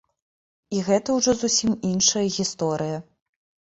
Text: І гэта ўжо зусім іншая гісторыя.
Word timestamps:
І 0.77 0.79
гэта 0.87 1.17
ўжо 1.19 1.35
зусім 1.43 1.77
іншая 1.93 2.25
гісторыя. 2.39 2.97